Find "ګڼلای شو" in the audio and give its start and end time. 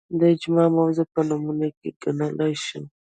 2.01-2.79